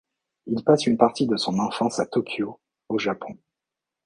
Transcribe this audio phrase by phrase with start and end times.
[0.47, 2.59] Il passe une partie de son enfance à Tokyo,
[2.89, 3.37] au Japon.